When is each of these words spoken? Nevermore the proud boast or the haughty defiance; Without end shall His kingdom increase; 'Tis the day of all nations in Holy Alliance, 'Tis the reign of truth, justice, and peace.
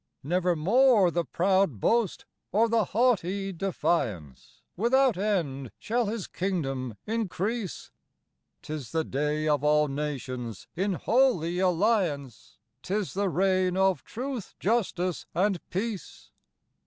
Nevermore 0.23 1.11
the 1.11 1.23
proud 1.23 1.79
boast 1.79 2.25
or 2.51 2.67
the 2.67 2.85
haughty 2.85 3.53
defiance; 3.53 4.63
Without 4.75 5.15
end 5.15 5.71
shall 5.77 6.07
His 6.07 6.25
kingdom 6.25 6.97
increase; 7.05 7.91
'Tis 8.63 8.93
the 8.93 9.03
day 9.03 9.47
of 9.47 9.63
all 9.63 9.87
nations 9.87 10.67
in 10.75 10.93
Holy 10.93 11.59
Alliance, 11.59 12.57
'Tis 12.81 13.13
the 13.13 13.29
reign 13.29 13.77
of 13.77 14.03
truth, 14.03 14.55
justice, 14.59 15.27
and 15.35 15.59
peace. 15.69 16.31